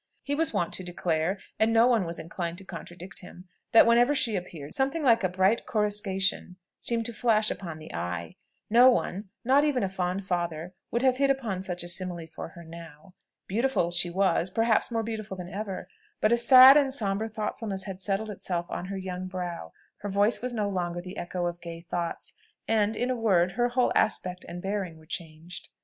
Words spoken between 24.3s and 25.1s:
and bearing were